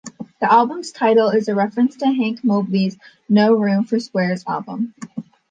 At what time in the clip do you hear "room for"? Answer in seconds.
3.53-3.99